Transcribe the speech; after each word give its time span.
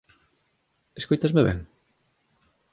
Escóitasme 0.99 1.41
ben? 1.47 1.59